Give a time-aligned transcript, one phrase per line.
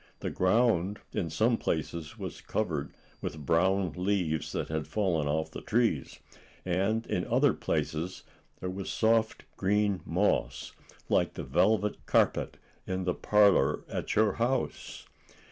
[0.21, 5.61] The ground in some places was covered with brown leaves, that had fallen off the
[5.61, 6.17] trees,
[6.65, 8.23] and in other places
[8.61, 10.71] there was soft green moss,
[11.07, 15.05] like the velvet carpet in the parlor at your house.